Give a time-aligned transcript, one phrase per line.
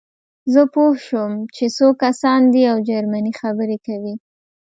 [0.53, 4.15] زه پوه شوم چې څو کسان دي او جرمني خبرې کوي